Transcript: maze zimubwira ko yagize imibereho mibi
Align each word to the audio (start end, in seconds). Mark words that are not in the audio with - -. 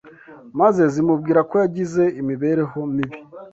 maze 0.59 0.81
zimubwira 0.93 1.39
ko 1.49 1.53
yagize 1.63 2.03
imibereho 2.21 2.79
mibi 2.93 3.17